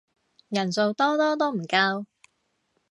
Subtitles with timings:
[0.49, 2.07] 人數多多都唔夠